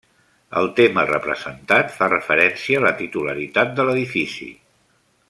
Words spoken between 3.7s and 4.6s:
de l'edifici.